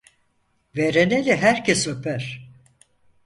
[0.75, 2.49] Veren eli herkes öper.